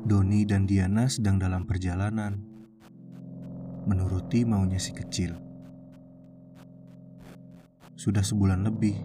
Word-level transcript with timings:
Doni 0.00 0.48
dan 0.48 0.64
Diana 0.64 1.04
sedang 1.12 1.36
dalam 1.36 1.68
perjalanan, 1.68 2.40
menuruti 3.84 4.48
maunya 4.48 4.80
si 4.80 4.96
kecil. 4.96 5.36
Sudah 8.00 8.24
sebulan 8.24 8.64
lebih, 8.64 8.96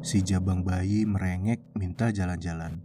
si 0.00 0.24
jabang 0.24 0.64
bayi 0.64 1.04
merengek 1.04 1.60
minta 1.76 2.08
jalan-jalan. 2.08 2.80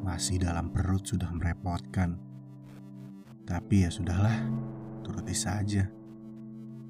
Masih 0.00 0.40
dalam 0.40 0.72
perut 0.72 1.04
sudah 1.04 1.28
merepotkan. 1.28 2.16
Tapi 3.44 3.84
ya 3.84 3.92
sudahlah, 3.92 4.48
turuti 5.04 5.36
saja. 5.36 5.84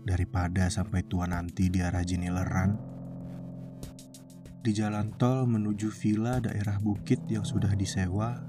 Daripada 0.07 0.71
sampai 0.71 1.03
tua 1.03 1.27
nanti 1.27 1.67
di 1.67 1.83
arah 1.83 2.07
Jinileran. 2.07 2.94
Di 4.65 4.73
jalan 4.73 5.13
tol 5.21 5.45
menuju 5.45 5.93
villa 5.93 6.41
daerah 6.41 6.81
bukit 6.81 7.21
yang 7.29 7.45
sudah 7.45 7.77
disewa, 7.77 8.41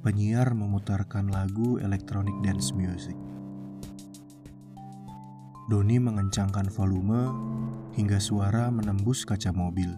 penyiar 0.00 0.56
memutarkan 0.56 1.28
lagu 1.28 1.76
electronic 1.84 2.32
dance 2.40 2.72
music. 2.72 3.12
Doni 5.68 6.00
mengencangkan 6.00 6.72
volume 6.72 7.28
hingga 7.92 8.16
suara 8.16 8.72
menembus 8.72 9.28
kaca 9.28 9.52
mobil. 9.52 9.92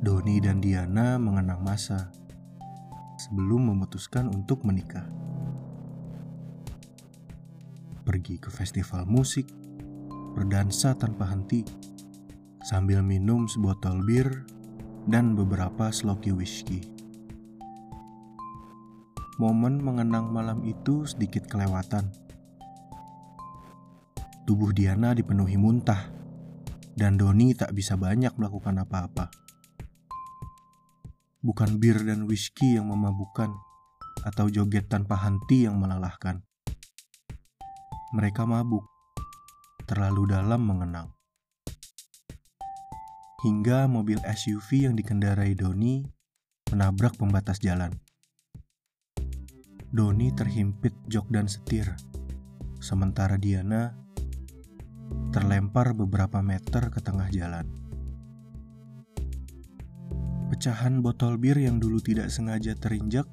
Doni 0.00 0.40
dan 0.40 0.64
Diana 0.64 1.20
mengenang 1.20 1.60
masa 1.60 2.08
sebelum 3.20 3.76
memutuskan 3.76 4.24
untuk 4.32 4.64
menikah. 4.64 5.04
Pergi 8.08 8.40
ke 8.40 8.48
festival 8.48 9.04
musik, 9.04 9.52
berdansa 10.32 10.96
tanpa 10.96 11.28
henti, 11.28 11.60
sambil 12.68 13.00
minum 13.00 13.48
sebotol 13.48 14.04
bir 14.04 14.44
dan 15.08 15.32
beberapa 15.32 15.88
sloki 15.88 16.36
whisky. 16.36 16.84
Momen 19.40 19.80
mengenang 19.80 20.28
malam 20.28 20.60
itu 20.68 21.08
sedikit 21.08 21.48
kelewatan. 21.48 22.12
Tubuh 24.44 24.76
Diana 24.76 25.16
dipenuhi 25.16 25.56
muntah, 25.56 26.12
dan 26.92 27.16
Doni 27.16 27.56
tak 27.56 27.72
bisa 27.72 27.96
banyak 27.96 28.36
melakukan 28.36 28.84
apa-apa. 28.84 29.32
Bukan 31.40 31.80
bir 31.80 32.04
dan 32.04 32.28
whisky 32.28 32.76
yang 32.76 32.92
memabukkan, 32.92 33.48
atau 34.28 34.52
joget 34.52 34.92
tanpa 34.92 35.16
henti 35.16 35.64
yang 35.64 35.80
melelahkan. 35.80 36.44
Mereka 38.12 38.44
mabuk, 38.44 38.84
terlalu 39.88 40.36
dalam 40.36 40.68
mengenang. 40.68 41.17
Hingga 43.38 43.86
mobil 43.86 44.18
SUV 44.26 44.90
yang 44.90 44.94
dikendarai 44.98 45.54
Doni 45.54 46.02
menabrak 46.74 47.14
pembatas 47.14 47.62
jalan. 47.62 47.94
Doni 49.88 50.34
terhimpit 50.34 50.92
jok 51.06 51.30
dan 51.30 51.46
setir, 51.46 51.86
sementara 52.82 53.38
Diana 53.38 53.94
terlempar 55.32 55.94
beberapa 55.94 56.42
meter 56.44 56.90
ke 56.92 57.00
tengah 57.00 57.30
jalan. 57.30 57.64
Pecahan 60.50 61.00
botol 61.00 61.38
bir 61.38 61.56
yang 61.56 61.78
dulu 61.78 62.02
tidak 62.02 62.34
sengaja 62.34 62.74
terinjak 62.74 63.24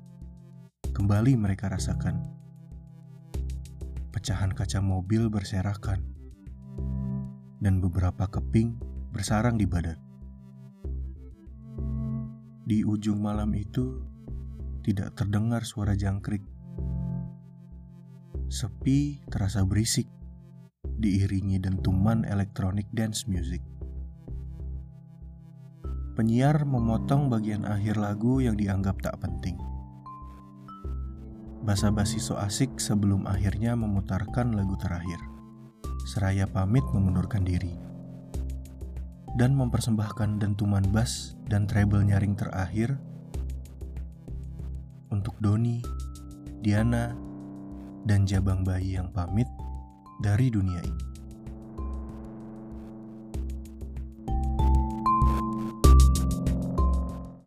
kembali 0.94 1.36
mereka 1.36 1.68
rasakan 1.68 2.36
pecahan 4.26 4.56
kaca 4.56 4.80
mobil 4.80 5.28
berserakan, 5.28 6.02
dan 7.60 7.78
beberapa 7.78 8.26
keping 8.26 8.95
bersarang 9.16 9.56
di 9.56 9.64
badan. 9.64 9.96
Di 12.68 12.84
ujung 12.84 13.24
malam 13.24 13.56
itu, 13.56 14.04
tidak 14.84 15.16
terdengar 15.16 15.64
suara 15.64 15.96
jangkrik. 15.96 16.44
Sepi 18.52 19.24
terasa 19.32 19.64
berisik, 19.64 20.12
diiringi 21.00 21.64
dentuman 21.64 22.28
elektronik 22.28 22.92
dance 22.92 23.24
music. 23.32 23.64
Penyiar 26.20 26.68
memotong 26.68 27.32
bagian 27.32 27.64
akhir 27.64 27.96
lagu 27.96 28.44
yang 28.44 28.60
dianggap 28.60 29.00
tak 29.00 29.16
penting 29.24 29.56
basa-basi 31.66 32.22
so 32.22 32.38
asik 32.38 32.78
sebelum 32.78 33.26
akhirnya 33.26 33.74
memutarkan 33.74 34.54
lagu 34.54 34.78
terakhir. 34.78 35.18
Seraya 36.06 36.46
pamit 36.46 36.86
mengundurkan 36.94 37.42
diri. 37.42 37.95
Dan 39.36 39.60
mempersembahkan 39.60 40.40
dentuman 40.40 40.84
bass 40.96 41.36
dan 41.52 41.68
treble 41.68 42.08
nyaring 42.08 42.40
terakhir 42.40 42.96
untuk 45.12 45.36
Doni, 45.44 45.84
Diana, 46.64 47.12
dan 48.08 48.24
jabang 48.24 48.64
bayi 48.64 48.96
yang 48.96 49.12
pamit 49.12 49.48
dari 50.24 50.48
dunia 50.48 50.80
ini. 50.80 51.15